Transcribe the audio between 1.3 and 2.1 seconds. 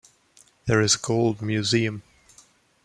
Museum.